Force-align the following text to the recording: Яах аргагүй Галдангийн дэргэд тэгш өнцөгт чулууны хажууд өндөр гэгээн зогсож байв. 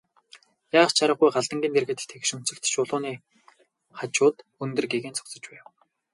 Яах 0.79 0.91
аргагүй 1.03 1.29
Галдангийн 1.33 1.73
дэргэд 1.75 1.99
тэгш 2.11 2.29
өнцөгт 2.37 2.63
чулууны 2.73 3.13
хажууд 3.99 4.35
өндөр 4.63 4.85
гэгээн 4.91 5.17
зогсож 5.17 5.43
байв. 5.51 5.65